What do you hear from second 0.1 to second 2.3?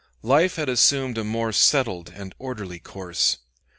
Life had assumed a more settled